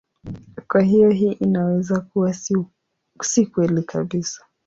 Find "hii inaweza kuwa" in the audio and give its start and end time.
1.09-2.33